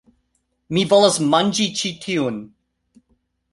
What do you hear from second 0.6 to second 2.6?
Mi volas manĝi ĉi tiun